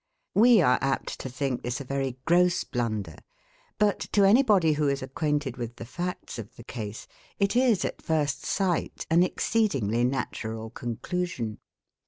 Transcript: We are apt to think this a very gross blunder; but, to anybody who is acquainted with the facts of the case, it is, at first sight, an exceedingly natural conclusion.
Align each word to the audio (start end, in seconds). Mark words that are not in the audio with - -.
We 0.33 0.63
are 0.63 0.79
apt 0.81 1.19
to 1.19 1.29
think 1.29 1.61
this 1.61 1.79
a 1.79 1.83
very 1.83 2.17
gross 2.25 2.63
blunder; 2.63 3.17
but, 3.77 3.99
to 4.13 4.23
anybody 4.23 4.73
who 4.73 4.87
is 4.89 5.03
acquainted 5.03 5.57
with 5.57 5.75
the 5.75 5.85
facts 5.85 6.39
of 6.39 6.55
the 6.55 6.63
case, 6.63 7.05
it 7.37 7.55
is, 7.55 7.85
at 7.85 8.01
first 8.01 8.43
sight, 8.43 9.05
an 9.11 9.21
exceedingly 9.21 10.03
natural 10.03 10.71
conclusion. 10.71 11.59